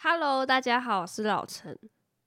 [0.00, 1.76] Hello，大家好，我是老陈。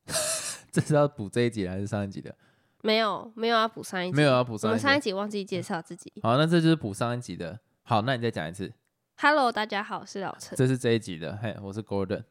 [0.73, 2.35] 这是要补这一集还是上一集的？
[2.81, 4.73] 没有，没有要补上一集，没有要补上一集。
[4.73, 6.11] 们上一集忘记介绍自己。
[6.21, 7.57] 好，那这就是补上一集的。
[7.83, 8.73] 好，那你再讲一次。
[9.15, 10.57] Hello，大家好，我是老陈。
[10.57, 11.37] 这是这一集的。
[11.37, 12.25] 嘿，我是 Golden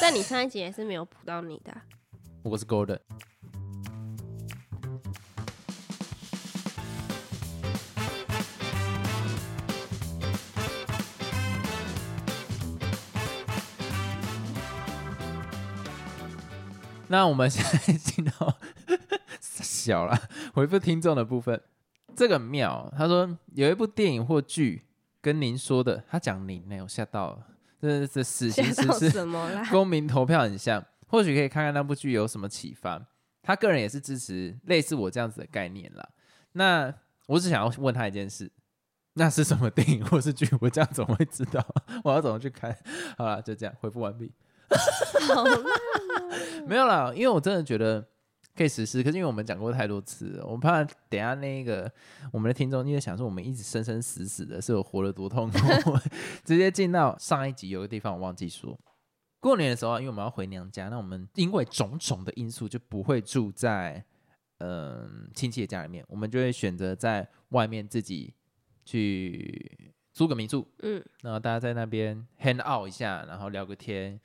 [0.00, 1.84] 但你上一集也是没有补到你的啊、
[2.42, 2.98] 我是 Gordon。
[17.08, 18.58] 那我们现在进到
[19.40, 20.16] 小了
[20.54, 21.60] 回复听众的部分。
[22.14, 24.84] 这个妙，他说有一部电影或剧
[25.20, 27.46] 跟您说的，他讲您呢，我吓到了，
[27.80, 29.66] 这这死刑实施什么啦？
[29.70, 33.00] 公民投票很像，或许可以看看那部剧有什么启发。
[33.42, 36.06] 他个人也是支持类似我这样子的概念啦。
[36.52, 36.92] 那
[37.26, 38.50] 我只想要问他一件事，
[39.14, 40.46] 那是什么电影或是剧？
[40.60, 41.64] 我这样怎么会知道？
[42.04, 42.76] 我要怎么去看？
[43.16, 44.32] 好了，就这样，回复完毕。
[45.34, 45.54] 好烂
[46.66, 48.06] 没有啦，因为我真的觉得
[48.56, 51.90] 可以实施，可是因为我们讲过太多次了，我怕等下那个
[52.32, 55.96] 我们的听众因为想说我们一直生生死死的，是我活得多痛苦，
[56.44, 58.78] 直接进到上一集有个地方我忘记说，
[59.40, 64.04] 过年的时候啊，因为我们要回娘家，那我们因为种种的因素就不会住在
[64.58, 68.34] 嗯亲戚的家里面，我们就会选择在外面自己
[68.84, 74.18] 去租个民宿，嗯，然后大家在那边 hang out 一下，然后聊个天，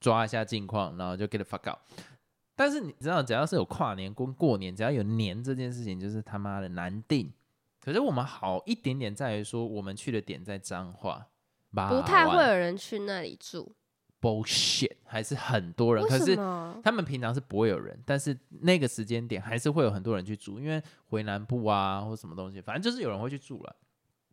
[0.00, 1.78] 抓一下近况，然后就 get the fuck out。
[2.56, 7.32] 但是你知道，只要是有跨年跟过年，只要有年这件事情，就是他妈的难定。
[7.80, 11.28] 可是我们好一点点在于说，我们去的点在彰化，
[11.70, 13.72] 不太会有人去那里住。
[14.20, 16.06] bullshit，还是很多人。
[16.06, 16.36] 可是？
[16.82, 23.76] 他们平常是不会有人，但是那个时间点还是会有很多人去住，因为回南部啊或什么东西，反正就是有人会去住了。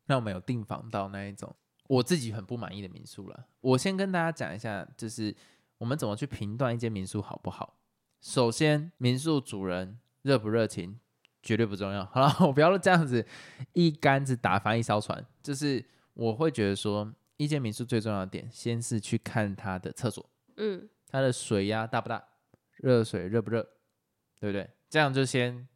[0.07, 1.55] 那我们有订房到那一种
[1.87, 3.45] 我自己很不满意的民宿了。
[3.61, 5.33] 我先跟大家讲一下，就是
[5.77, 7.79] 我们怎么去评断一间民宿好不好。
[8.21, 10.99] 首先，民宿主人热不热情
[11.43, 12.03] 绝对不重要。
[12.05, 13.25] 好了，我不要这样子
[13.73, 15.23] 一竿子打翻一艘船。
[15.43, 20.27] 就是我会觉得说，一间民宿最重要的点，先是去看它的厕所。
[20.57, 22.23] 嗯，它的水压大不大，
[22.77, 23.61] 热水热不热，
[24.39, 24.69] 对不对？
[24.89, 25.67] 这样就先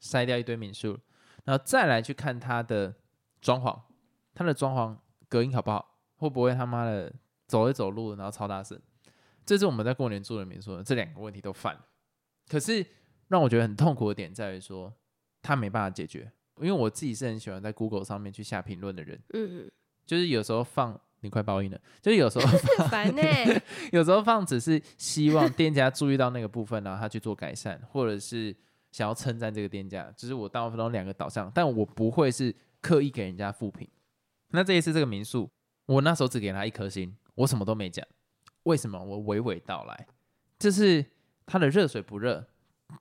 [0.00, 0.98] 筛掉一堆民宿，
[1.44, 2.94] 然后再来去看它的
[3.40, 3.80] 装潢，
[4.34, 7.12] 它的装潢隔音好不好，会不会他妈的
[7.46, 8.78] 走一走路然后超大声？
[9.46, 11.86] 这是我们在过年住的民宿，这两个问题都犯了。
[12.48, 12.84] 可是
[13.28, 14.92] 让我觉得很痛苦的点在于说，
[15.40, 16.30] 他没办法解决，
[16.60, 19.70] 因为我自己是很喜欢在 Google 上面去下评论的人，嗯
[20.04, 22.44] 就是有时候放你快报应了，就是有时候
[22.78, 23.22] 嗯，烦呢、
[23.92, 28.54] 有时候放只是希望店家注意到那个部分，然后他去做改善，或者是
[28.92, 33.88] 想要称赞这个店家，就是我大部分都两个导向，但我不会是刻意给人家负评。
[34.50, 35.50] 那这一次这个民宿，
[35.86, 38.06] 我那时候只给他一颗星，我什么都没讲。
[38.66, 39.02] 为什么？
[39.02, 40.06] 我娓娓道来，
[40.58, 41.04] 就是
[41.46, 42.46] 它的热水不热，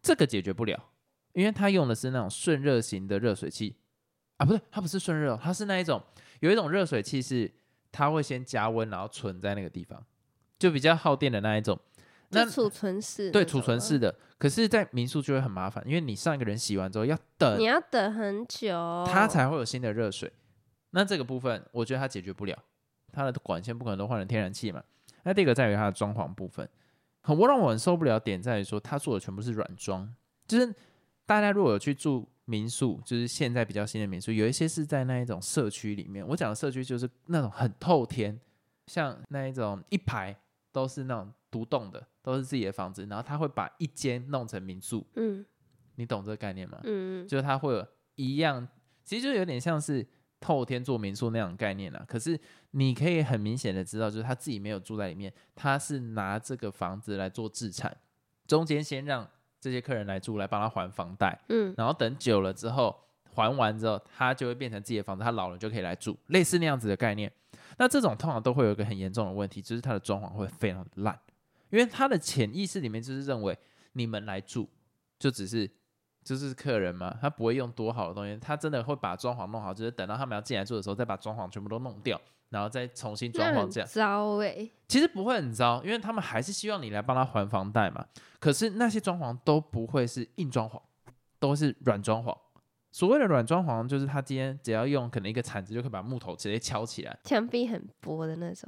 [0.01, 0.91] 这个解决不了，
[1.33, 3.75] 因为它用的是那种顺热型的热水器
[4.37, 6.01] 啊，不对，它不是顺热，它是那一种
[6.39, 7.51] 有一种热水器是
[7.91, 10.05] 它会先加温，然后存在那个地方，
[10.59, 11.79] 就比较耗电的那一种。
[12.29, 20.31] 那就储存式，对储存式，的，可是，在民宿就会很麻烦，因为你上一个人洗完之后要等你要等很久，它才会有新的热水。
[20.89, 22.57] 那这个部分，我觉得它解决不了，
[23.13, 24.83] 它的管线不可能都换成天然气嘛。
[25.25, 26.69] 那第一个在于它的装潢部分，
[27.19, 30.09] 很我让我很受不了点在于说，它做的全部是软装，
[30.47, 30.73] 就是
[31.25, 36.25] 大家如果有去住民宿，就是现在比较新的民宿，有一些是在那一种社区里面。
[36.25, 38.39] 我讲的社区就是那种很透天，
[38.87, 40.33] 像那一种一排
[40.71, 45.43] 都是那种独栋的，都是自己的房子，然后他会把一间弄成民宿，嗯
[45.95, 46.79] 你懂这个概念吗？
[46.83, 48.67] 嗯，就是它会有一样，
[49.03, 50.05] 其实就有点像是
[50.45, 52.05] 透天做民宿那种概念啦。
[52.07, 52.39] 可是
[52.71, 57.97] 你可以很明显的知道，就是他自己没有住在里面，他是拿这个房子来做自产，
[58.45, 59.27] 中间先让
[59.59, 62.95] 这些客人来住，来帮他还房贷，嗯然后等久了之后
[63.33, 67.31] 还完之后，他就会变成自己的房子，他老了就可以来住，类似那样子的概念。
[67.77, 71.19] 那这种通常都会有一个很严重的问题，就是他的装潢会非常的烂，
[71.71, 73.57] 因为他的潜意识里面就是认为
[73.93, 74.69] 你们来住
[75.17, 75.67] 就只是
[76.25, 82.19] 就是客人嘛，他不会用多好的东西，他真的会把装潢弄好，就是等到他们要进来住的时候，再把装潢全部都弄掉，
[82.49, 83.87] 然后再重新装潢这样。
[83.87, 88.03] 糟哎、其实不会很糟，因为他们还是希望你来帮他还房贷嘛。
[88.39, 90.81] 可是那些装潢都不会是硬装潢，
[91.37, 92.35] 都是软装潢。
[92.91, 98.67] 所谓的软装潢，就是他今天只要用可能一个铲子就可以把木头直接敲起来，墙壁很薄的那种，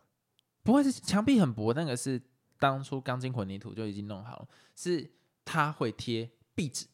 [0.61, 2.21] 不会是墙壁很薄，那个是
[2.59, 5.09] 当初钢筋混凝土就已经弄好了，是
[5.45, 6.85] 他会贴壁纸，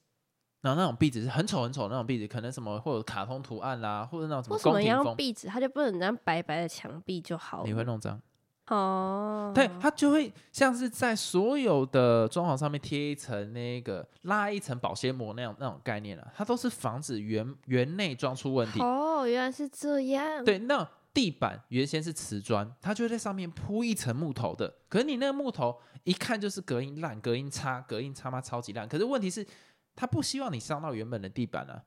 [0.64, 5.46] 然后那种壁纸是很丑很丑那种壁纸，可能什么会有卡通图案啦，或者那种什么为什么要壁纸？
[5.48, 7.68] 它就不能这样白白的墙壁就好了？
[7.68, 8.18] 你会弄脏？
[8.68, 18.80] 哦，对，它就会像是在所有的装潢上面贴一层那个拉一层保鲜膜那样那种概念了、它都是防止原原内装出问题。
[18.80, 24.74] 哦，原来是这样。，对，那地板原先是瓷砖，它就会在上面铺一层木头的。
[24.88, 28.88] 可是你那个木头一看就是隔音烂、隔音差、隔音差妈超级烂。
[28.88, 29.46] 可是问题是，
[29.96, 31.84] 它不希望你伤到原本的地板啊，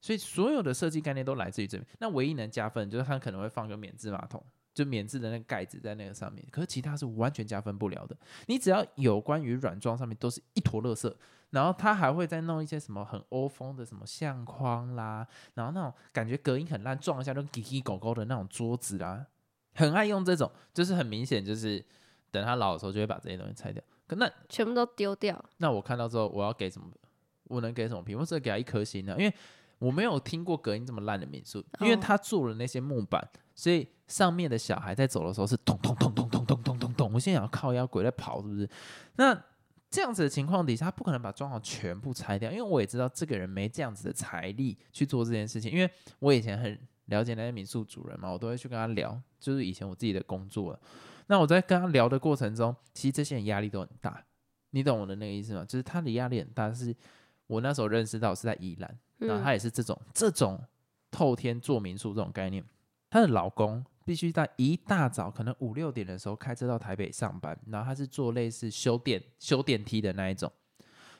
[0.00, 1.86] 所以所有的设计概念都来自于这边。
[1.98, 4.44] 那唯一能加分就是他可能会放个免治马桶。
[4.74, 8.16] 就免治的那个盖子在那个上面，可是其他是完全加分不了的。
[8.48, 11.14] 你只要有关于软装上面都是一坨垃圾，
[11.50, 15.24] 然后他还会再弄一些什么很欧风的什么相框啦，
[15.54, 19.24] 然后那种感觉隔音很烂，撞一下就叽叽狗狗的那种桌子啦，
[19.74, 21.84] 很爱用这种，就是很明显就是
[22.32, 23.80] 等他老的时候就会把这些东西拆掉。
[24.08, 25.40] 可那全部都丢掉。
[25.58, 26.90] 那我看到之后我要给什么？
[27.44, 28.16] 我能给什么评？
[28.16, 29.34] 分只给他一颗星呢，因为
[29.78, 37.12] 我没有听过隔音这么烂的民宿，因为哦他做了那些木板，所以上面的小孩在走的时候是咚咚咚咚咚咚咚咚咚。
[37.12, 38.68] 我现在想靠腰鬼在跑，是不是？
[39.16, 39.38] 那
[39.90, 45.70] 这样子的情况底下，他不可能把装潢全部拆掉，因为我也知道这个人没这样子的财力去做这件事情。
[45.70, 45.88] 因为
[46.18, 46.76] 我以前很
[47.06, 50.80] 了解那些民宿主人嘛，我都会去跟他聊，就是以前我自己的工作了。
[51.26, 54.24] 那我在跟他聊的过程中，其实这些人压力都很大，
[54.70, 55.64] 你懂我的那个意思吗？
[55.64, 56.94] 就是他的压力很大，是
[57.46, 58.98] 我那时候认识到是在宜兰。
[59.18, 60.60] 然后嗯她也是这种这种
[61.10, 62.62] 透天做民宿这种概念，
[63.08, 70.50] 她的老公必须在一大早可能五六点的时候开车到台北上班，然后他是做类似修电修电梯的那一种，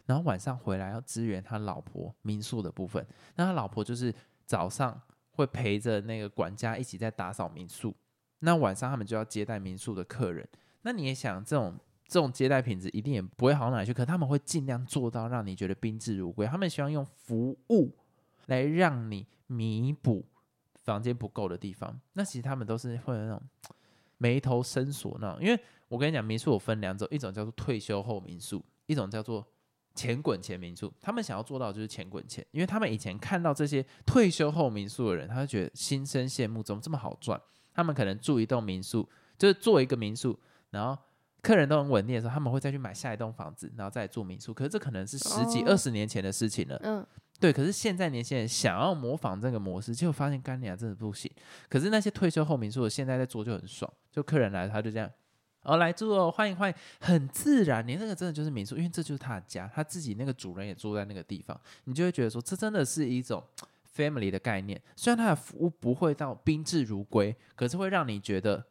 [0.07, 3.07] 然后晚上回来要支援他老婆民宿的部分，
[3.37, 4.13] 那他老婆就是
[4.45, 5.01] 早上
[5.31, 7.95] 会陪着那个管家一起在打扫民宿，
[8.41, 10.47] 那晚上他们就要接待民宿的客人，
[10.83, 11.79] 那你也想这种。
[12.07, 16.47] 这种接待品质一定也不会好哪去，可他们会尽量做到让你觉得宾至如归。
[16.47, 17.97] 他们希望用服务
[18.47, 20.25] 来让你弥补
[20.83, 21.99] 房间不够的地方。
[22.13, 23.43] 那其实他们都是会有那种
[24.19, 25.43] 眉头深锁那种。
[25.43, 25.59] 因为
[25.89, 29.45] 我跟你讲，民宿有分两种，一种叫做退休后民宿，一种叫做
[29.95, 30.93] 钱滚钱民宿。
[31.01, 37.41] 他们想要做到就是钱滚钱，因为他们以前看到这些退休后民宿的人，他就觉得心生羡慕，怎么这么好赚？
[37.73, 39.09] 他们可能住一栋民宿，
[39.39, 40.39] 就是做一个民宿，
[40.71, 41.03] 然后。
[41.45, 44.55] 客人都很稳定的时候，他们会再去买下一栋房子，然后再住民宿。
[44.55, 46.81] 可是这可能是十几、哦二十年前的事情了。
[46.83, 47.07] 嗯，
[47.39, 51.31] 对，可是现在年轻人想要模仿这个模式，结果发现干娘真的不行。
[51.69, 55.11] 可是那些退休后民宿的现在在做就很爽，就客人来他就这样，
[55.65, 57.87] 哦来住哦，欢迎欢迎，很自然。
[57.87, 63.45] 你那个真的就是民宿，因为这就是他的家，他自己那个主人也住在那个地方，你就会觉得说这真的是一种
[63.95, 64.81] family 的概念。
[64.97, 68.65] 虽然他的服务不会到宾至如归，可是会让你觉得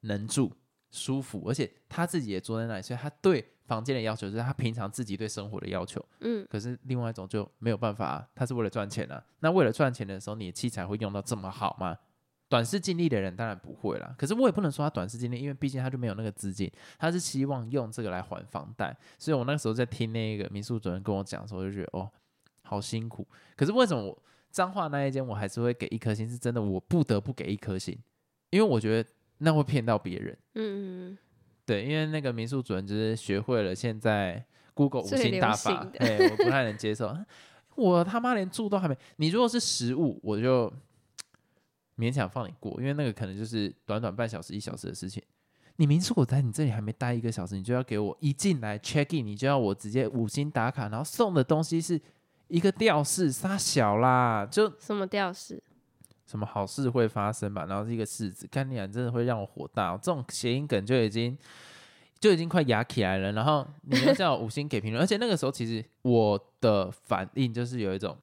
[0.00, 0.52] 能住。
[0.90, 6.04] 舒服，而且他自己也坐在那里，所以他对房间的要求就是他平常自己对生活的要求。
[6.20, 9.22] 嗯，可是另外一种就没有办法、啊，他是为了赚钱啊。
[9.40, 11.96] 那为了赚钱的时候，你的器材会用到这么好吗？
[12.48, 14.14] 短视尽力的人当然不会啦。
[14.16, 18.96] 可是我也不能说他短视尽力，因为毕竟他就没有那个资金，他是希望用这个来还房贷。
[19.18, 22.10] 所以我那个时候在听那个民宿主任跟我讲的时候，我就觉得哦，
[22.62, 23.28] 好辛苦。
[23.54, 26.26] 可是为什么我彰化那一间我还是会给一颗星？
[26.26, 27.94] 是真的，我不得不给一颗星，
[28.48, 30.38] 因为我觉得那会骗到别人。
[30.54, 31.18] 嗯，
[31.64, 34.44] 对，因为那个民宿主人就是学会了现在
[34.74, 37.16] Google 五星大法哎，我不太能接受。
[37.76, 40.72] 我他妈连住都还没，你如果是食物，我就
[41.96, 45.22] 勉强放你过，因为那个可能就是短短半小时、一小时的事情。
[45.76, 52.00] 你民宿我在你这里还没待一个小时，你就要给我一进来 check in，你就要我直接五星打卡，然后送的东西是
[52.48, 55.62] 一个吊饰，撒小啦，就什么吊饰？
[56.30, 59.98] 什么好事会发生吧，然后是一个柿子，干你啊真的会让我火大、哦。
[60.02, 61.36] 这种谐音梗就已经
[62.20, 68.14] 就已经快压起来了，然后你又叫我五星给评论， 而且那个时候其实我的反应就是有一种，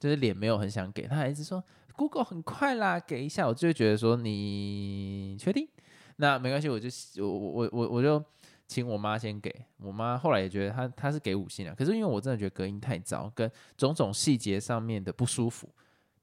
[0.00, 1.62] 就是脸没有很想给，他还一直说
[1.94, 5.68] Google 很快啦，给一下，我就会觉得说你确定？
[6.16, 6.88] 那没关系，我就
[7.24, 8.20] 我我我我就
[8.66, 15.68] 请我妈先给我妈，后来也觉得她她是给五星了，可是因为我真的觉得隔音太糟，跟种种细节上面的不舒服。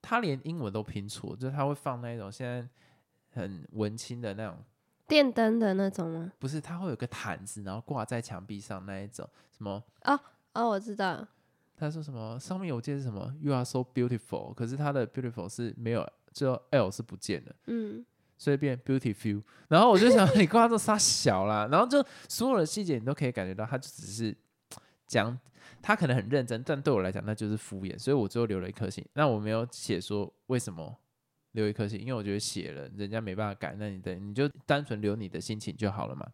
[0.02, 2.68] 他连英文都拼错，就是他会放那种现在
[3.34, 4.58] 很文青的那种，
[5.08, 6.32] 电灯的那种吗？
[6.40, 9.84] 不是，他会有个毯子，然后挂在墙壁上那一种，什么？
[10.04, 10.20] 哦
[10.54, 11.26] 哦，我知道，
[11.78, 12.40] 他说什么？
[12.40, 18.06] 上面有记得是什么？You are so beautiful，可是他的 beautiful 是没有，最后 L 是不见的，嗯，
[18.38, 19.42] 所以变 beautiful。
[19.70, 24.36] 然后我就想， 你挂这仨小啦，然后就所有的细节你都可以感觉到，他就只是
[25.12, 25.38] 讲。
[25.84, 29.04] 他可能很认真，但对我来讲那就是敷衍，所以我最后留了一颗星。
[29.14, 30.96] 那我没有写说为什么
[31.54, 36.28] 留一颗星，因为我觉得写了人家没办法改，那你的你就单纯留你的心情就好了嘛。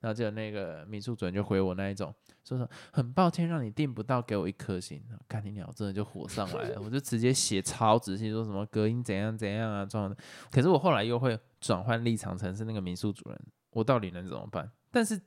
[0.00, 2.14] 然后就那个民宿主任就回我那一种，
[2.44, 5.02] 说说很抱歉让你订不到，给我一颗星。
[5.28, 10.16] 干你鸟，真的就火上来了，我就直接写超仔细，说什么隔音怎样怎样啊，这样的。
[10.50, 14.70] 可是我后来又会转换立场成是那个民宿主人，我到底能怎么办？
[14.90, 15.20] 但是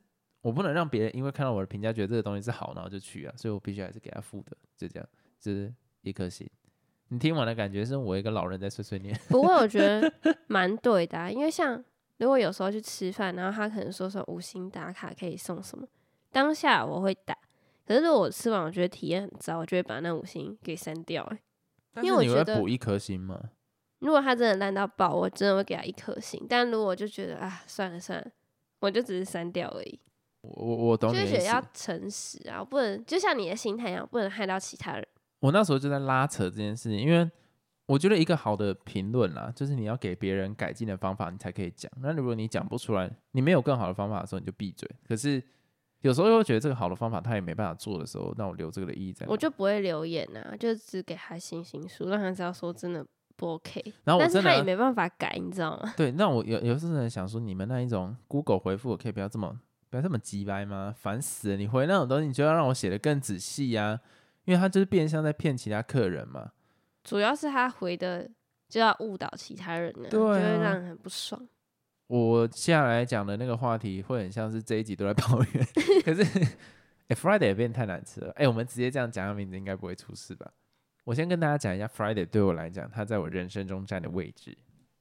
[0.48, 5.74] 我不能让别人因为看到我的评价觉得这个东西是好，然后就去啊，所以我必须还是给他付的，就这样，就是
[6.04, 6.50] 一颗星。
[7.10, 10.10] 你听完的感觉是我一个老人在碎碎念，不过我觉得
[10.48, 11.84] 蛮对的、啊，因为像
[12.20, 15.86] 如果有时候去吃饭，然后他可能说说五星打卡可以送什么，
[16.32, 17.38] 当下我会打。
[17.86, 21.40] 可是如果我吃完我觉得体验很糟，我就会把那五星给删掉、欸。
[21.94, 23.38] 但是你会因为我觉得补一颗星吗？
[24.00, 26.42] 如果他真的烂到爆，我真的会给他一颗星。
[26.48, 28.32] 但如果我就觉得啊，算了算了，
[28.80, 30.00] 我就只是删掉而已。
[30.56, 31.64] 我我我懂你的意思就是要。
[31.74, 35.08] 诚实啊，不能就像你的心态一样，不能害到其他人。
[35.40, 37.30] 我那时候就在拉扯这件事情，因为
[37.86, 41.92] 我觉得一个好的评论啦，就是你要给别人改进的方法，你才可以讲。
[42.02, 44.90] 那如果你讲不出来，你没有更好的方法的时候，你就闭嘴。
[45.08, 45.42] 可是
[46.02, 49.32] 有时候又觉得这个好的方法他也没办法做的时候，那我留这个的意义在哪？
[49.32, 53.94] 我就不会留言啊，就只给他星星数，让他知道说真的不 OK。
[54.04, 55.94] 然后我真的也没办法改，你知道吗？
[55.96, 59.60] 对，那我有有时候真的想说，你们那一种 Google 回复，可以不要这么
[59.90, 60.94] 不要这么鸡掰吗？
[60.98, 61.56] 烦死了！
[61.58, 64.00] 你回那种东西，你就要让我写的更仔细呀、
[64.46, 66.52] 因为他就是变相在骗其他客人嘛。
[67.04, 68.30] 主要是他回的
[68.68, 71.48] 就要误导其他人就会啊让人很不爽。
[72.08, 75.68] 我接下来讲的那个话题会很像是这一集都在抱怨，
[76.04, 76.22] 可是
[77.08, 78.32] 哎、f r i d a y 也变太难吃了。
[78.36, 80.52] 哎、我们直接这样讲他名字应该不会出事吧？
[81.06, 84.58] 我先跟大家讲一下，Friday 对我来讲，他在我人生中占的位置，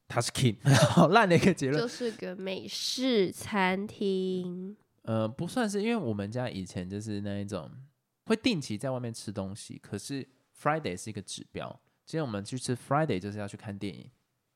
[0.08, 0.56] 它是 King，
[0.90, 1.80] 好烂的一个结论。
[1.82, 7.70] 就是个美式餐厅，呃，不算是，因为我们家以前就是那一种
[8.26, 10.26] 会定期在外面吃东西，可是
[10.60, 11.68] Friday 是一个指标。
[12.04, 14.08] 今天我们去吃 Friday 就是要去看电影，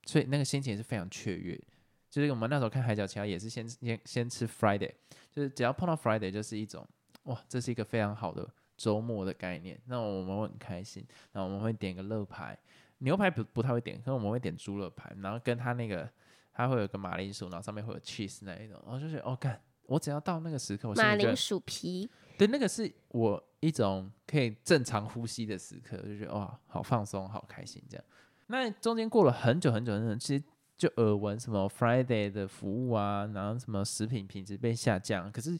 [0.06, 1.60] 所以那个心情是非常雀跃。
[2.08, 4.92] 就是我们那时候看《海角七号》也是先先先吃 Friday，
[5.30, 6.84] 就是只要碰到 Friday 就是一种
[7.24, 9.80] 哇，这是一个非常好的周末的概念。
[9.86, 12.58] 那我们会很开心，然后我们会点个乐排，
[13.00, 16.10] 牛排不不太会点，可是我们会点猪肉排，然后跟它那个
[16.52, 19.60] 它会有个马铃薯，然后上面会有 cheese 那一种，然后就觉得哦干。
[19.86, 28.04] 我只要到那个时刻，我马铃薯皮，对，那个是我一种可以正常呼吸的时刻，就觉得哇，好放松，好开心这样。
[28.46, 30.44] 那中间过了很久很久很久，其实
[30.76, 35.50] 就耳闻什么 Friday 的服务啊，然后什么食品品质被下降，可是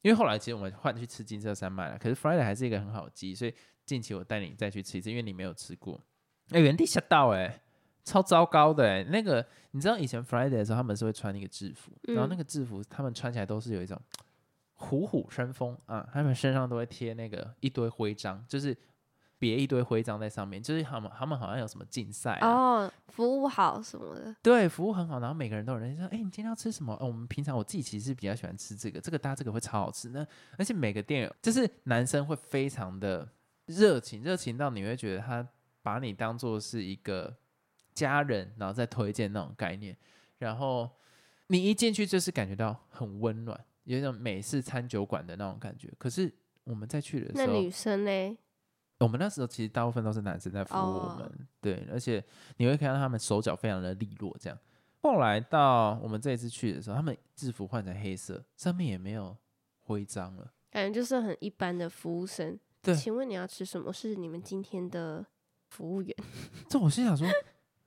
[0.00, 3.54] 因为后来其实我们换去吃金色山脉了，可是 Friday 还是一个很好的鸡，所以
[3.84, 6.02] 近期我带你再去吃一次，因为你没有吃过。
[6.50, 7.60] 哎、原地吓到哎、
[8.04, 14.00] 超糟糕的哎、那个你知道以前 Friday 的时候他们是会穿一个制服，然后那嗯个制服他们穿起来都是有一种
[14.74, 18.76] 虎虎生风啊，他们身上都会贴那个一堆徽章，就是
[19.38, 26.94] 别一堆徽章在上面，就是他们他们好像有什么竞赛啊，哦，服务好什么的，对，服务很好，然后每个人都有人说，哎、你今天要吃什么？
[26.94, 30.08] 哦，我们平常我自己其实比较喜欢吃这个，这个搭这个会超好吃。
[30.08, 30.26] 那
[30.56, 33.28] 而且每个店就是男生会非常的
[33.66, 35.46] 热情，热情到你会觉得他
[35.88, 37.34] 把你当做是一个
[37.94, 39.96] 家人，然后再推荐那种概念，
[40.36, 40.86] 然后
[41.46, 45.90] 你一进去就是感觉到很温暖，有一种美式餐酒馆的那种感觉。
[45.96, 46.30] 可是
[46.64, 48.38] 我们再去的时候，那女生呢，
[48.98, 52.22] 我们那时候其实大部分都是男生在服务我们哦对，而且
[52.58, 54.58] 你会看到他们手脚非常的利落，这样。
[55.00, 59.34] 后来到我们这一次去的时候，他们制服换成黑色，上面也没有
[59.84, 60.52] 徽章了。
[60.70, 62.60] 感觉就是很一般的服务生。
[62.82, 63.90] 对请问你要吃什么？
[63.90, 65.24] 是你们今天的
[65.68, 66.14] 服务员，
[66.68, 67.26] 这我心想说，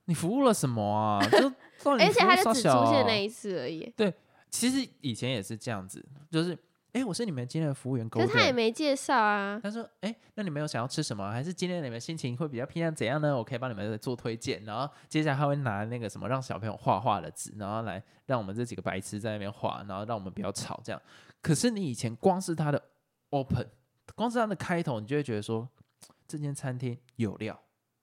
[0.06, 1.20] 你服务了什么啊？
[1.28, 1.52] 就
[1.90, 3.92] 而且他就只出现那一次而已。
[3.96, 4.12] 对
[4.50, 6.52] 其实以前也是这样子，就是
[6.94, 9.58] 哎、诶我是你们今天的服务员，可是他也没介绍啊。
[9.62, 11.30] 他说：“哎、那你们有想要吃什么？
[11.32, 13.34] 还是今天你们心情会比较偏向怎样呢？
[13.34, 14.62] 我可以帮你们做推荐。
[14.64, 21.00] 然后接下来他会拿那个什么让小朋友画画的纸，然后来让我们这几个白痴在那边画，然后让我们不要吵这样。
[21.40, 22.82] 可是你以前光是他的
[23.30, 23.66] open，
[24.14, 25.66] 光是他的开头，你就会觉得说
[26.28, 27.58] 这间餐厅有料。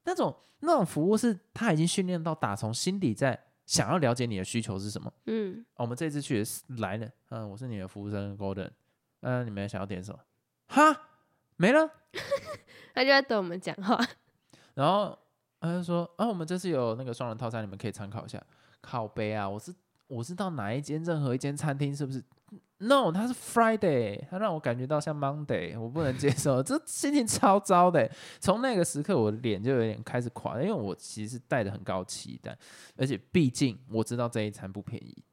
[0.09, 5.13] 那种那种服务是他已经训练到打从心底在想要了解你的需求是什么。
[5.27, 6.43] 嗯，哦我们这次去
[6.79, 8.71] 来了，嗯，我是你的服务生 Golden，
[9.21, 10.19] 嗯、你们想要点什么？
[10.65, 11.09] 哈，
[11.57, 11.87] 没了。
[12.95, 13.99] 他就在等我们讲话。
[14.73, 15.15] 然后
[15.61, 18.43] 他就说：“啊，我们这次有那个双人套餐，你们可以参考一下。”
[18.81, 19.71] 靠背啊，我是
[20.07, 22.23] 我是到哪一间任何一间餐厅是不是
[22.79, 28.09] ？No，它是 Friday，它让我感觉到像 Monday，我不能接受，这心情超糟的。
[28.39, 32.57] 从那个时刻，我的脸就有点开始垮，因为我其实带着很高期待，
[32.95, 35.23] 而且毕竟我知道这一餐不便宜，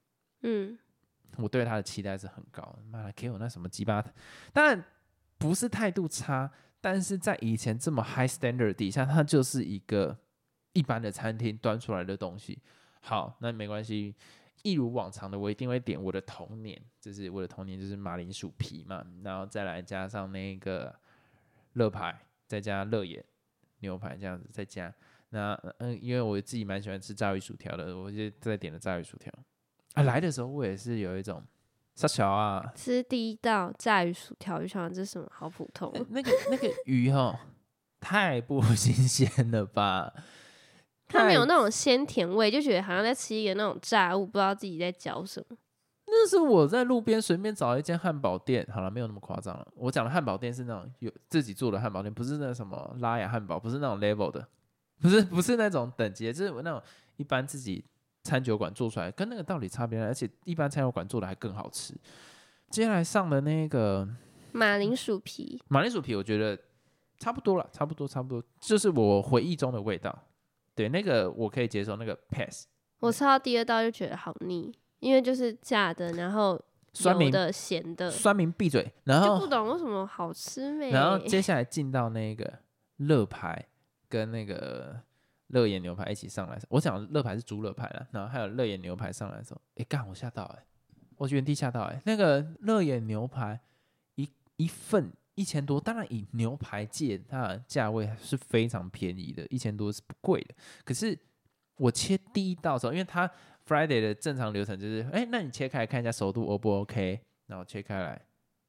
[0.43, 0.77] 嗯，
[1.37, 2.77] 我对他的期待是很高。
[2.91, 4.05] 妈的，给我那什么鸡巴，
[4.53, 4.85] 当然
[5.39, 10.19] 不是态度差，但是在以前这么 high standard 底下，它就是一个
[10.73, 12.61] 一般的餐厅端出来的东西。
[13.01, 14.17] 好，那没关系，
[14.67, 20.93] 一如往常的，我一定会点我的童年，就是我的童年就是马铃薯皮嘛，然后再来加上那个
[21.75, 22.19] 乐牌，
[22.49, 23.25] 再加乐眼
[23.79, 24.93] 牛排这样子，再加
[25.29, 29.33] 那嗯，因为我自己蛮喜欢吃炸鱼薯条的，我就再点了炸鱼薯条。
[29.95, 31.41] 啊，来的时候我也是有一种
[31.95, 36.07] 傻小啊，吃第一道炸鱼薯条，就想这是什么好普通哦。
[36.11, 37.39] 那个那个鱼哈，
[38.01, 40.13] 太不新鲜了吧？
[41.09, 45.57] 太它没有那种鲜甜味，就觉得好像在吃一个那种炸物，不知道自己在嚼什么。
[46.09, 49.67] 那是我在路边随便找一间汉堡店，好了，没有那么夸张了。
[49.75, 54.47] 我讲的汉堡店是那种有自己做的汉堡店，不是那什么拉雅汉堡，不是那种 level 的，
[55.01, 56.81] 不是不是那种等级的，就是我那种
[57.17, 57.85] 一般自己
[58.23, 61.93] 餐酒馆做出来，跟那个道理差别，而且一般餐酒馆做的还更好吃。
[62.71, 64.09] 接下来上的那个
[64.53, 66.57] 马铃薯皮，马铃薯皮，我觉得
[67.19, 70.17] 差不多了，差不多差不多，就是我回忆中的味道。
[70.77, 72.67] 对，那个我可以接受，那个 pass
[73.01, 80.91] 我吃到第二道就觉得好腻，因为就是炸的，然后酸的、咸的，酸民闭嘴，然后就不懂为什么好吃 没。
[80.91, 82.61] 然后接下来进到那个
[82.99, 83.67] 乐牌
[84.09, 85.01] 跟那个
[85.49, 90.65] 乐眼牛排一起上来的时候，我想乐排是猪乐排了，然后还有乐眼牛排上来的时候，哎干我吓到哎、
[91.17, 93.61] 我原地吓到哎、那个乐眼牛排
[94.15, 100.55] 一一份一千多，当然以牛排界它的价位是非常便宜的，一千多是不贵的。
[100.85, 101.17] 可是
[101.77, 103.31] 我切第一道的时候，因为它
[103.69, 108.21] Friday 的正常流程就是，哎、那你切开来看一下熟度 O 不 OK，然后切开来，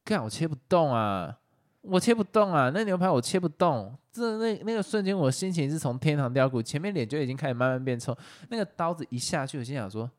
[0.03, 1.39] 干我切不动啊。
[1.81, 8.17] 我切不动啊，那牛排我切不动，这那那个瞬间，我心情是从天堂掉谷，前面脸就已经开始慢慢变臭，
[8.49, 10.11] 那个刀子一下去，我心想说，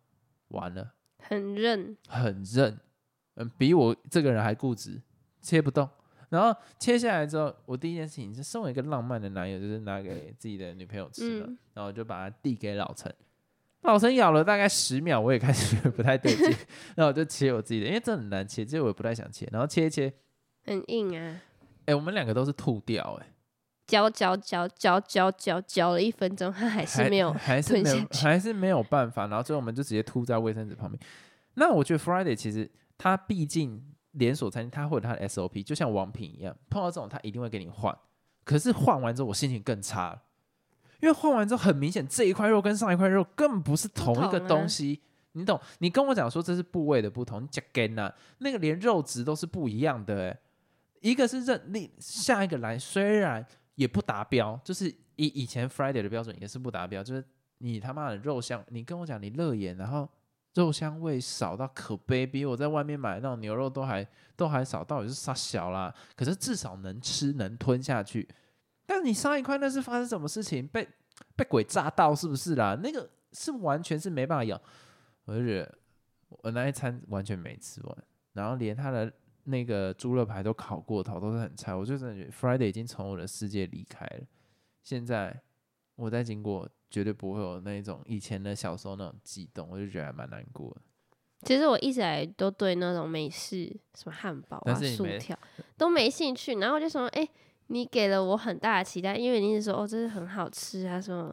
[0.49, 2.81] 完了，很韧，很韧，
[3.35, 5.03] 嗯，比我这个人还固执，
[5.43, 5.87] 切不动。
[6.29, 13.13] 然后切下来之后，我第一件事情是身为一个浪漫的男友，就是拿给自己的女朋友吃了，嗯然后我就把它递给老陈。
[13.83, 16.47] 老陈咬了大概十秒，我也开始 觉得不太对劲，
[16.97, 20.13] 然后我就切我自己的，因为这很难切，其实我也不太想切，然后切一切，
[20.65, 21.41] 很硬啊，
[21.87, 23.27] 哎、我们两个都是吐掉、哎。
[23.87, 29.27] 嚼嚼嚼嚼嚼嚼嚼了一分钟，他还是没有还是没有还是没有办法。
[29.29, 31.01] 然后最后我们就直接吐在卫生纸旁边。
[31.55, 33.83] 那我觉得 Friday 其实它毕竟
[34.19, 37.97] 连锁餐厅，它会有它的 SOP，就像王品一样，碰到这种他一定会给你换。
[38.45, 40.23] 可是换完之后，我心情更差了，
[41.01, 45.01] 因为换完之后很明显这一块肉跟上一块肉根本不是同一个东西。
[45.33, 45.61] 你懂？
[45.79, 50.39] 你跟我讲说这是部位的不同，你讲跟呐，那个连肉质都是不一样的、欸。
[51.01, 57.25] 一个是认你下一个来，虽然也不达标，就是以以前 Friday 的标准也是不达标，就是
[57.59, 60.09] 你他妈的肉香，你跟我讲你乐眼，然后
[60.59, 65.95] 肉香味少到可悲，比我在外面买的那种牛肉都还都还少，到底是啥小啦？
[66.17, 68.29] 可是至少能吃能吞下去。
[68.85, 70.67] 但是你上一块那是发生什么事情？
[70.67, 70.87] 被
[71.37, 72.79] 被鬼炸到是不是啦？
[72.83, 74.61] 那个是完全是没办法咬，
[75.25, 75.79] 我就觉得
[76.29, 77.97] 我那一餐完全没吃完，
[78.33, 79.13] 然后连他的
[79.45, 81.75] 那个猪肉排都烤过头，都是很菜。
[81.75, 84.27] 我就真的觉得 Friday 已经从我的世界离开了。
[84.83, 85.41] 现在
[85.97, 90.81] 我再经过，绝对不会有那种以前的小时候那种激动，我就觉得还蛮难过的。
[91.45, 95.39] 其实我一直来都对那种美式什么汉堡啊、薯条
[95.77, 97.29] 都没兴趣，然后我就说，哎、
[97.69, 101.33] 你给了我很大的期待，因为你一直说哦，这是很好吃啊，什么，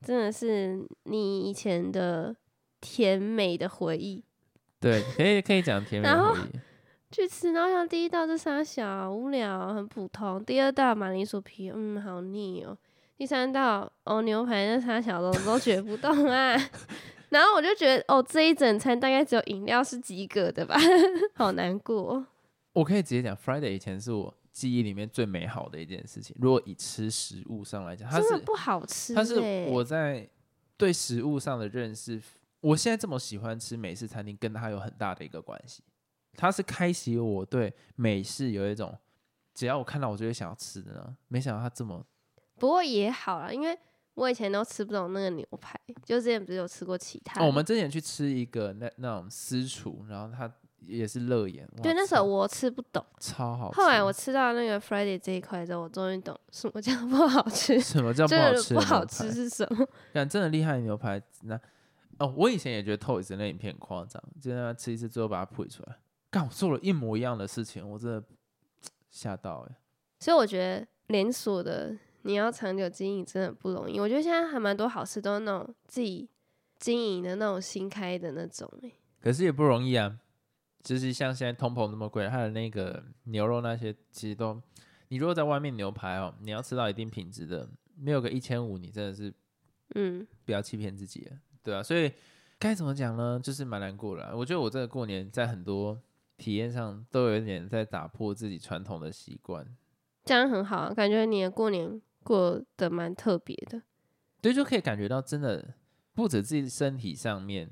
[0.00, 2.36] 真的是你以前的
[2.80, 4.22] 甜美的回忆。
[4.78, 6.58] 对，可以可以讲甜美然后回忆。
[7.10, 12.78] 去吃，然后像第一道这沙小无聊很普通，第二道马铃薯皮，嗯，好腻哦。
[13.16, 16.56] 第三道哦牛排那沙小我都觉不动啊。
[17.30, 20.76] 然后我就觉得哦这一整餐大概只有饮料是及格的吧，
[21.34, 22.26] 好难过。
[22.74, 26.36] 我可以直接讲，Friday 以前是我记忆里面最美好的一件事情。
[26.38, 30.28] 如果以吃食物上来讲，它是真的不好吃、欸，它是我在
[30.76, 32.20] 对食物上的认识。
[32.60, 35.82] 我现在这么喜欢吃美式餐厅，跟它有很大的一个关系。
[36.34, 38.94] 它是开启我对美式有一种，
[39.54, 41.16] 只要我看到我就会想要吃的呢。
[41.28, 42.04] 没想到它这么
[42.62, 43.76] 不过也好啦，因为
[44.14, 50.48] 我以前都吃不懂那个牛排，就之前不是有吃过其他的、哦，我们之前去吃一个那那种私厨，然后它
[50.78, 53.80] 也是乐眼，哇对那时候我吃不懂，超好吃。
[53.80, 57.80] 后来我吃到那个 Friday 这一块之后，我终于懂什么叫不好吃。
[57.80, 58.74] 什么叫不好吃？
[58.74, 59.32] 不好吃。
[59.32, 59.84] 是什么？
[60.14, 61.58] 但真的厉害的牛排，那
[62.20, 65.96] 哦，我以前也觉得 Toys 那影片很夸张，就让他吃一次，最后把它吐出来。
[66.30, 68.22] 干，我做了一模一样的事情，我真的
[69.10, 69.74] 吓到哎、
[70.20, 74.00] 所以我觉得连锁的你要长久经营真的不容易。
[74.00, 76.28] 我觉得现在还蛮多好吃都是那种自己
[76.78, 80.18] 经营的那种新开的那种、欸，可是也不容易啊。
[80.82, 84.60] 就是像现在通膨那么贵，它的那个牛肉那些，其实都，
[85.10, 89.32] 你如果在外面牛排哦，你要吃到一定品质的，没有个一千五，你真的是
[89.94, 92.10] 嗯，不要欺骗自己了，对啊，所以
[92.58, 93.38] 该怎么讲呢？
[93.40, 94.34] 就是蛮难过的啊。
[94.34, 96.02] 我觉得我这个过年在很多
[96.36, 99.64] 体验上都有一点在打破自己传统的习惯，
[100.24, 103.82] 这样很好啊，感觉你的过年过得蛮特别的。
[104.40, 105.74] 对，就可以感觉到真的
[106.14, 107.70] 不止自己身体上面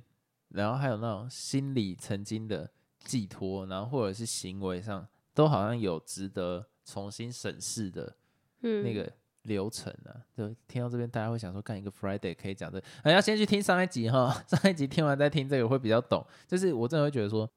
[0.51, 8.17] 然后还有那种心理曾经的寄托，然后或者是行为上，都好像有值得重新审视的
[8.63, 9.11] 嗯，那个
[9.43, 10.21] 流程啊。
[10.37, 16.25] 就听到这边，大家会想说，干一个 Friday 可以讲这，还要先去听上一集哈， 上一集听完再听这个会比较懂。
[16.47, 17.51] 就是我真的会觉得说，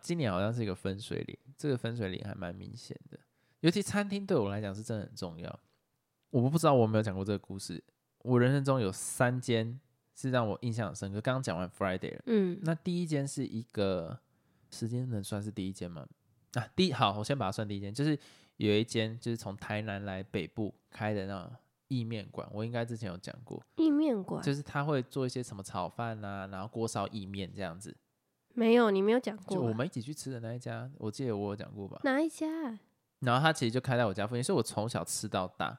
[0.00, 3.18] 今年好像是一个分水岭，这个分水岭还蛮明显的。
[3.60, 5.60] 尤其餐厅对我来讲是真的很重要。
[6.30, 7.82] 我不知道我有没有讲过这个故事，
[8.22, 9.78] 我人生中有三间
[10.14, 11.20] 是让我印象很深刻。
[11.20, 14.18] 刚刚讲完 Friday 了，嗯那第一间是一个
[14.70, 16.06] 时间能算是第一间吗？
[16.54, 18.18] 啊，第一好，我先把它算第一间，就是
[18.56, 21.52] 有一间就是从台南来北部开的那种
[21.88, 27.96] 意面馆，我应该之前有讲过，意面馆就是他会做一些什么炒饭啊，然后锅烧意面这样子。
[28.54, 29.62] 没有，你没有讲过就。
[29.62, 32.00] 我们一起去吃的那一家，我记得我有讲过吧？
[32.04, 32.80] 哪一家啊？
[33.20, 35.78] 然后他其实就开在我家附近，所以我从小吃到大。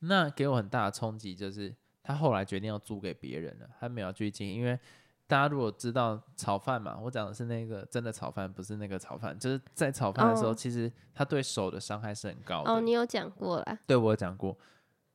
[0.00, 4.54] 那给我很大的冲击就是，他后来决定要租给别人了，他没有要继续经营。
[4.56, 4.78] 因为
[5.26, 12.70] 大家如果知道炒饭嘛，我讲的是那个真的炒饭，不是那个炒饭，就是在炒饭的时候，哦其实他对手的伤害是很高的。
[12.70, 13.78] 哦，你有讲过啦。
[13.86, 14.56] 对我有讲过，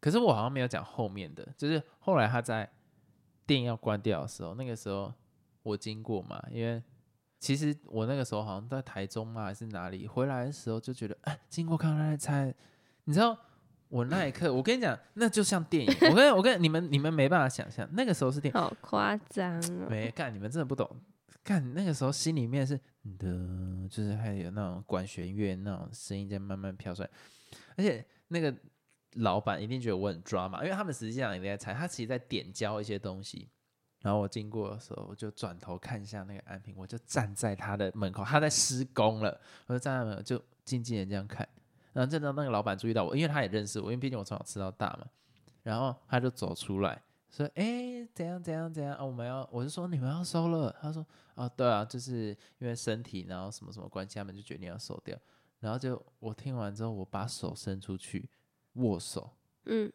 [0.01, 2.69] 可是我好像没有讲后面的，就是后来他在
[3.45, 5.13] 店要关掉的时候，那个时候
[5.63, 6.83] 我经过嘛，因为
[7.39, 12.53] 其实我那个时候好像在台中嘛还是哪里，回来的时候就觉得，哎，经过看到那菜，
[13.05, 13.37] 你知道
[13.91, 19.87] 我那一 刻，我跟你讲，那就像电影，我跟我跟你们你们没办法想象，那个时候是电影，好夸张哦！
[19.89, 20.89] 没干，你们真的不懂。
[21.43, 22.79] 干那个时候心里面是
[23.19, 27.09] 的，就是还有那种管弦乐那种声音在慢慢飘出来，
[27.75, 28.55] 而且那个
[29.15, 33.49] 老板一定觉得我很抓嘛，因为他们实际上也在猜，他其实在点交一些东西。
[34.01, 41.47] 然后我经过的时候，我就转头看一下那个安平，我就站在他的门口，他在施工了，我就站在门口就静静的这样看。
[41.93, 45.05] 然后正当那个老板注意到我，因为他也认识我，因为毕竟我从小吃到大嘛，
[45.63, 49.03] 然后他就走出来说：“哎，怎样怎样怎样啊？
[49.03, 55.17] 我们要，我就说你们要收了。”他说：“啊，对啊，就是因为身体，然后什么什么关系，他们就决定要收掉。”
[55.61, 58.27] 然后就我听完之后，我把手伸出去
[58.73, 59.29] 握手，
[59.65, 59.91] 嗯，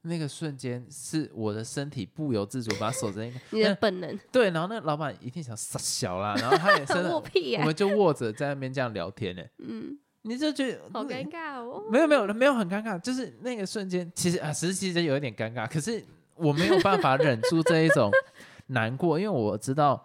[0.00, 7.60] 那个瞬间是我的身体不由自主把手伸进去，你的本能，对，然后那个老板一定想傻小啦，然后他也真的握，屁呀！
[7.60, 11.84] 我们就握着在那边这样聊天呢，嗯，你就觉得好尴尬哦。
[11.90, 16.04] 没有没有没有很尴尬，就是那个瞬间，其实啊，实际其实有一点尴尬，可是
[16.34, 18.10] 我没有办法忍住这一种
[18.68, 20.04] 难过，因为我知道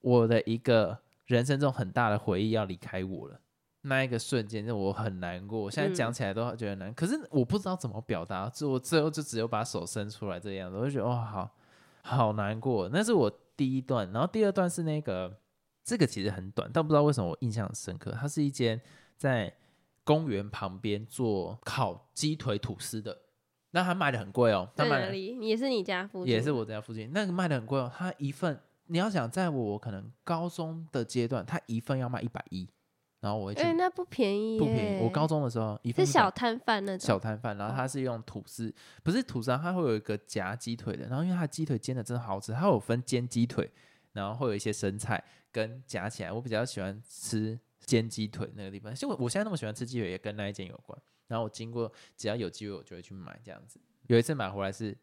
[0.00, 3.40] 我的一个人生中很大的回忆要离开我了。
[3.82, 5.58] 那一个瞬间，就我很难过。
[5.60, 11.50] 我现在讲起来都觉得难，可是我不知道怎么表达，就我最后就只有把手伸出来这样子，我就觉得哦，好
[12.02, 12.88] 好难过。
[12.92, 15.32] 那是我第一段，然后第二段是那个，
[15.84, 18.10] 这个其实很短，但不知道为什么我印象很深刻。
[18.10, 18.78] 它是一间
[19.18, 19.52] 在
[20.04, 23.18] 公园旁边做烤鸡腿吐司的，
[23.72, 25.38] 那他卖的很贵哦，他卖的在哪里？
[25.40, 26.32] 也是你家附近？
[26.32, 32.66] 也是我家附近，那个卖的很贵哦，他一份你要想在我可能高中的阶段，他一份要卖一百一，
[33.20, 37.06] 然后我会去、哎，那不便宜，不便宜，我高中的时候一份100是小摊贩那种。
[37.06, 43.70] 小摊贩，然后他是用吐司，不是吐司啊，它会有一个夹鸡腿的，然后因为它的鸡腿煎的真的好吃，它有分煎鸡腿，
[44.12, 54.94] 然后会有一些生菜跟夹起来，我比较喜欢吃煎鸡腿那个地方，其实我我现在那么喜欢吃鸡腿也跟那一间有关，然后我经过只要有机会我就会去买这样子，有一次买回来是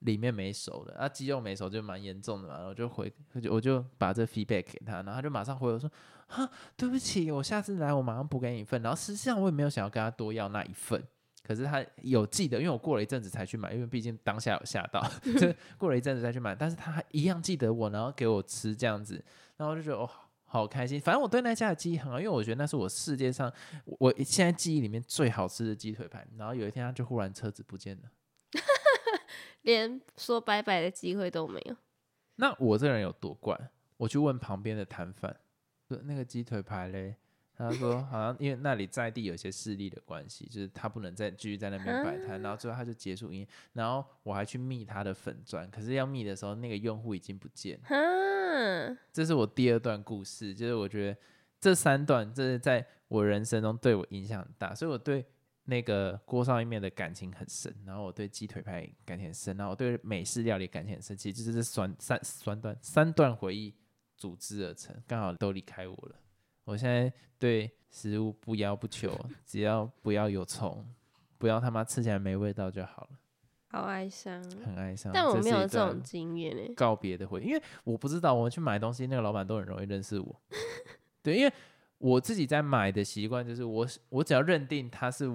[0.00, 5.90] 里面没熟的，啊鸡肉没熟就蛮严重的嘛，然后我就回我就我就把这 feedback 给他，然后他就马上回我说，
[6.26, 11.02] 哈对不起，我下次来我马上补给你一份，然后实际上我也没有想要跟他多要那一份。
[11.46, 15.06] 可是他有记得，因为我过了一阵子才去买，因为毕竟当下有吓到，
[15.38, 16.54] 就过了一阵子再去买。
[16.54, 19.22] 但是他还一样记得我，然后给我吃这样子，
[19.58, 20.08] 然后我就觉得哦，
[20.54, 21.00] 好开心。
[21.00, 23.52] 反正我对那家的记忆很好，因为我觉得那是我世界上
[23.84, 26.24] 我现在记忆里面最好吃的鸡腿排。
[26.38, 28.02] 然后有一天他就忽然车子不见了，
[29.62, 31.76] 连说拜拜的机会都没有。
[32.36, 33.58] 那我这人有多怪？
[33.96, 35.36] 我去问旁边的摊贩，
[35.88, 37.16] 说那个鸡腿排嘞，
[37.56, 43.48] 他说 好像因为那里在地有些势力的关系，就是他不能再继续在那边摆摊，然后最后他就结束营业。
[43.72, 47.88] 然后我还去密他的粉砖，可是要密的时候，那个用户已经不见了。
[48.54, 51.18] 哈，这是我第二段故事，就是我觉得
[51.60, 55.24] 这三段这是在我人生中对我影响很大，所以我对
[55.64, 63.74] 那个锅烧一面的感情很深，然后我对鸡腿排感情很深，然后我对美式料理感情很深，其实就是酸三三段三段回忆
[64.16, 66.16] 组织而成，刚好都离开我了。
[66.64, 69.14] 我现在对食物不要不求，
[69.44, 70.86] 只要不要有虫，
[71.38, 73.18] 不要他妈吃起来没味道就好了，
[73.74, 74.42] 好哀伤。
[74.64, 75.10] 很哀伤。
[75.12, 76.72] 但我没有这种经验诶。
[76.74, 80.40] 告别的回忆，因为我不知道我去买东西，那个老板都很容易认识我。
[81.22, 81.52] 对，因为
[81.98, 85.26] 我自己在买的习惯就是我我只要认定它是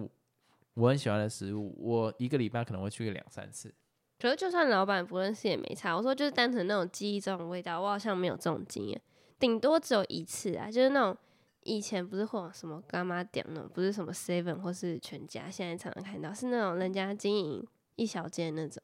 [0.75, 3.73] 我很喜欢的食物，我一个礼拜可能会去个两三次。
[4.19, 5.95] 可是就算老板不认识也没差。
[5.95, 9.01] 我说就是单纯那种记忆中的味道，我好像没有这种经验，
[9.39, 11.17] 顶多只有一次啊，就是那种
[11.63, 17.65] 以前不是会有什么干妈店那种，不是什么 seven 或是全家，现在常常看到是那种人家经营
[17.99, 18.81] 一小间那种，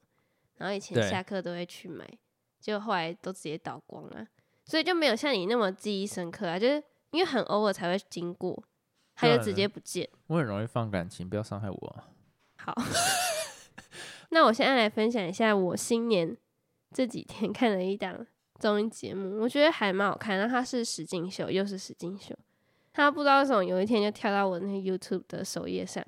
[0.57, 2.05] 然后以前下课都会去买，
[2.59, 4.27] 结果后来都直接倒光了，
[4.65, 8.61] 所以就没有像你那么记忆深刻啊，就是因为很偶尔才会经过，
[9.15, 10.09] 它就直接不见。
[10.27, 12.09] 我很容易放感情，不要伤害我啊。
[12.57, 12.75] 好，
[14.29, 16.35] 那我现在来分享一下我新年
[16.91, 18.25] 这几天 看了一档
[18.59, 20.47] 综艺节目，我觉得还蛮好看那。
[20.47, 22.35] 它是实境秀，又是实境秀。
[22.91, 26.03] 它不知道为什么有一天就跳到我那个 YouTube 的首页上，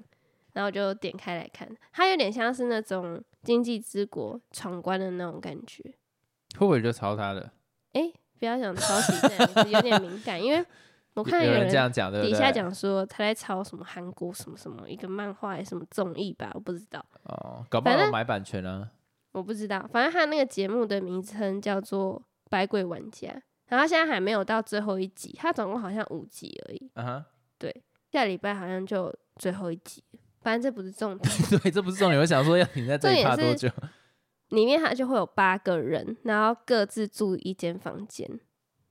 [0.57, 1.69] 然后就点开来看。
[1.93, 5.83] 它有点像是那种经济之国闯关的那种感觉。
[6.57, 7.51] 会不会就抄他的？
[7.93, 10.65] 诶，不要想抄袭这两个字，有点敏感，因为
[11.13, 11.67] 我看有人？
[11.67, 17.05] 底下讲说他在抄什么韩国什么什么一个漫画还是什么综艺吧，我不知道。
[17.25, 18.89] 哦，搞不好买版权啊。
[19.33, 23.29] 我不知道，反正他那个节目的名称叫做《百鬼玩家》，
[23.67, 27.25] 然后现在还没有到最后一集，他总共好像五集而已，嗯哼，
[28.11, 30.19] 下礼拜好像就最后一集了。
[30.47, 32.17] 反正这不是重点， 对，这不是重点。
[32.17, 33.69] 我想说要停在这里重点是怕多久？
[34.47, 38.39] 里面它就会有八个人，然后各自住一间房间，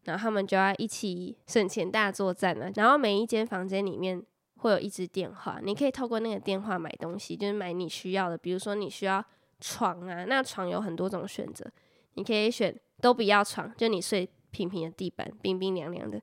[0.05, 4.23] 然后他们就要一起省钱大作战呢、然后每一间房间里面
[4.57, 9.25] 会有一支电话，你可以透过那个电话买东西，就是买你需要的，比如说你需要
[9.59, 11.65] 床啊，那床有很多种选择，
[12.17, 16.21] 你可以选都不要床，就你睡平平的地板，冰冰凉凉的，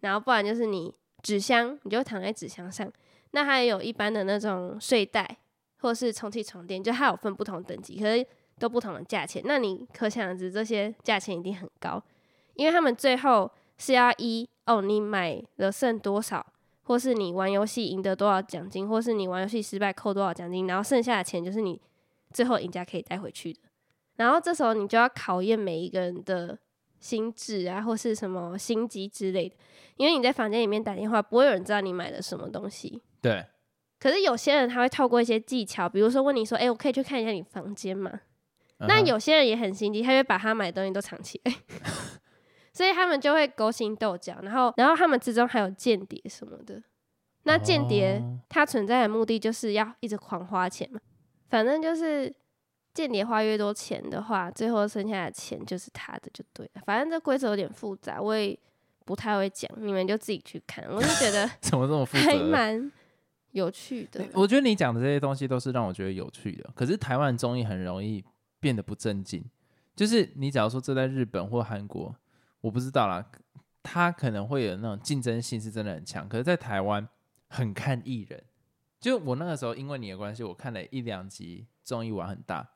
[0.00, 0.92] 然后不然就是你
[1.22, 2.92] 纸箱，你就躺在纸箱上，
[3.32, 5.36] 那还有一般的那种睡袋
[5.80, 8.26] 或是充气床垫，就它有分不同等级，可是
[8.58, 12.02] 都不同的价钱，那你可想而知这些价钱一定很高，
[12.54, 16.46] 因为他们最后是要依哦你买了剩多少。
[16.84, 21.80] 或是你玩游戏赢得多少奖金，或是你玩游戏失败扣多少奖金，然后剩下的钱就是你
[22.32, 23.60] 最后赢家可以带回去的。
[24.16, 26.58] 然后这时候你就要考验每一个人的
[26.98, 29.54] 心智啊，或是什么心机之类的，
[29.96, 33.00] 因为你在房间里面打电话，不会有人知道你买了什么东西。
[33.22, 33.46] 对，
[33.98, 38.20] 可是有些人他会透过一些技巧，比如说问你说：“哎、我可以去看一下你房间吗？”
[38.88, 41.54] 那有些人也很心机，他会把他买的东西都藏起来，
[42.74, 46.82] 所以他们就会勾心斗角，然后然后他们之中还有间谍什么的。
[47.44, 51.00] 那间谍哦它存在的目的就是要一直狂花钱嘛，
[51.48, 52.32] 反正就是
[52.92, 56.82] 间谍花越多钱的话，最后剩下的钱就是他的就对了。
[56.84, 58.58] 反正这规则有点复杂，我也
[59.04, 60.84] 不太会讲，你们就自己去看。
[60.88, 62.36] 我就觉得 怎么这么负还？
[62.36, 62.92] 蛮
[63.52, 64.22] 有趣的。
[64.34, 68.22] 我觉得你讲的这些东西都是让我觉得有趣的，可是台湾综艺很容易
[68.60, 69.42] 变得不正经。
[69.94, 72.14] 就是你假如说这在日本或韩国，
[72.60, 73.24] 我不知道啦，
[73.82, 77.06] 他可能会有那种竞争性是真的很强，可是，在台湾
[77.48, 78.42] 很看艺人。
[78.98, 82.66] 就我那个时候因为你的关系，我看了一两集综艺玩很大，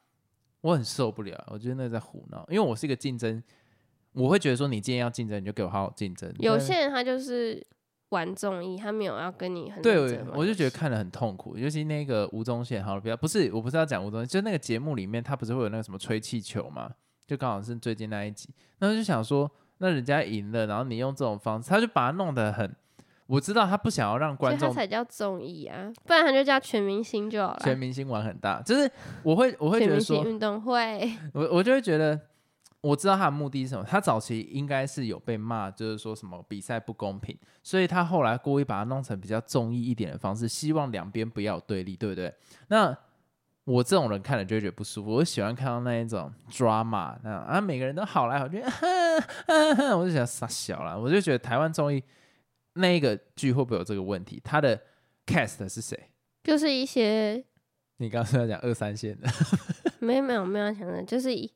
[0.60, 3.42] 我很受不了，我觉得那在胡闹，因为我是一个竞争，
[4.12, 6.30] 我会觉得说你今天要竞争，你就给我好好竞争。
[6.40, 7.64] 有些人他就是
[8.16, 9.98] 玩综艺，他没有要跟你很对
[10.32, 16.90] 我就觉得看得很痛苦，尤其那个吴宗宪，好了，不要，不是，我不是要讲吴宗宪，就那个节目里面，他不是会有那个什么吹气球嘛，
[17.26, 18.48] 就刚好是最近那一集，
[18.78, 22.74] 那我就想说，那人家赢了，然后你用这种方式，他就把它弄得很，
[23.26, 27.60] 我知道他不想要让观众他才叫综艺啊，不然他就叫全明星就好了。
[27.62, 28.90] 全明星玩很大，就是
[29.22, 32.18] 我会我会觉得说，运动会，我我就会觉得，
[32.86, 33.84] 我知道他的目的是什么。
[33.84, 42.32] 他早期应该是有被骂，就是说什么比赛不公平，所以他后来故意把它弄成比较综艺一点的方式，希望两边不要有对立，对不对？
[42.68, 42.96] 那
[43.64, 48.62] 我这种人看了就会觉得不舒服，我喜欢看到那一种 drama，那啊每个人都好来好去，
[49.98, 52.00] 我就想傻小了，我就觉得台湾综艺
[52.74, 54.40] 那一个剧会不会有这个问题？
[54.44, 54.80] 他的
[55.26, 55.98] cast 是谁？
[56.44, 57.44] 就是一些
[57.96, 59.28] 你刚刚是要讲二三线的，
[59.98, 61.52] 没有没有没有想的，就是一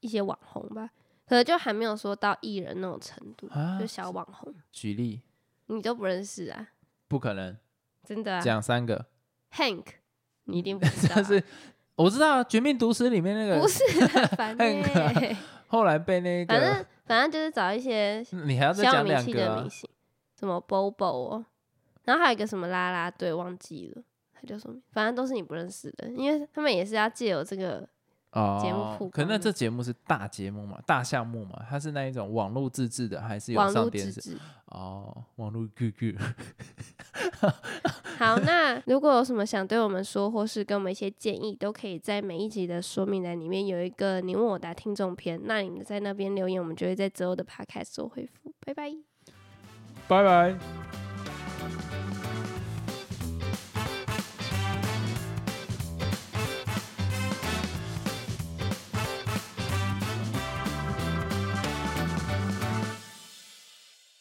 [0.00, 0.90] 一些网红吧，
[1.26, 5.20] 可能就还没有说到艺人那种程度，啊就小网红，举例
[5.66, 6.68] 你都不认识啊，
[7.08, 7.56] 不可能
[8.04, 9.06] 真的啊讲三个。
[9.52, 9.84] ，Hank，
[10.44, 11.42] 你一定不知 道啊、但是
[11.96, 15.36] 我知道《绝命毒师》里面那个不是啊 烦呢、Hank
[15.68, 19.88] 后来被那 反正个，反正就是找一些你还要再讲小有名气两个明星，
[20.38, 21.04] 什么 Bobo
[21.34, 21.46] 哦，
[22.04, 24.78] 然后还有一个什么啦啦队忘记了，他叫什么？
[24.92, 27.88] 反正都是你不认识的，因为他们也是要借由这个
[28.62, 29.10] 节目曝哦。
[29.12, 34.38] 可那这节目是大节目嘛，大项目嘛，它是那一种网络自制的，还是有上电视？
[34.66, 36.16] 哦，网络 QQ。
[38.18, 48.52] 好，那如果有什么想对我们说，或是给我们一些建议，都可以在每一集的说明栏里面有一个你问我答听众篇，那你们在那边留言，我们就会在之后的 podcast 做回复。
[48.60, 48.92] 拜拜。
[50.08, 50.54] 拜拜。